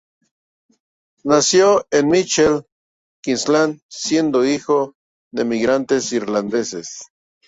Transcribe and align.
Nació 1.23 1.85
en 1.91 2.07
Mitchell, 2.07 2.63
Queensland, 3.23 3.81
siendo 3.87 4.43
hijo 4.43 4.95
de 5.31 5.43
inmigrantes 5.43 6.11
irlandeses. 6.11 7.05